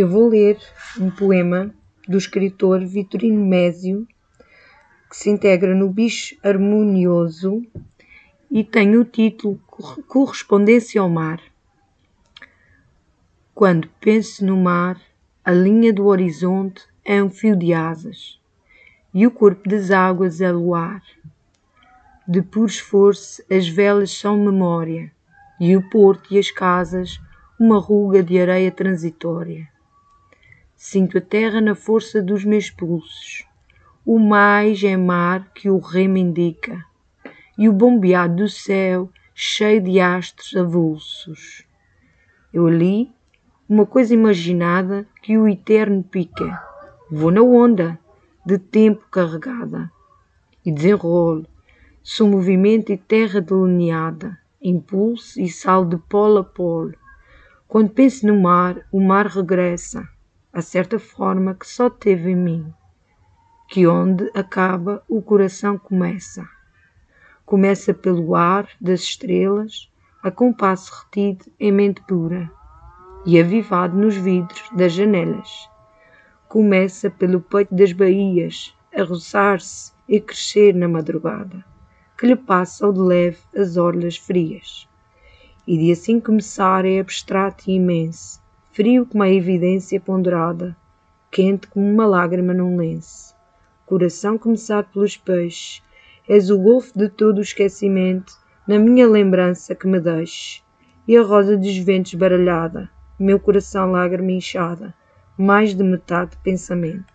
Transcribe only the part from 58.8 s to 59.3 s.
o mar